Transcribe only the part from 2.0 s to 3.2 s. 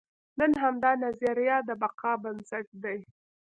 بنسټ دی.